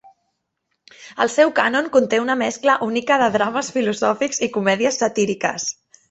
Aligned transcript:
El 1.25 1.29
seu 1.33 1.51
cànon 1.59 1.89
conté 1.97 2.21
una 2.23 2.37
mescla 2.41 2.77
única 2.89 3.19
de 3.25 3.31
drames 3.39 3.69
filosòfics 3.79 4.41
i 4.47 4.53
comèdies 4.57 4.99
satíriques. 5.03 5.69